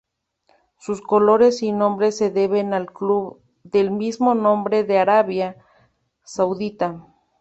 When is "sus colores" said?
0.79-1.61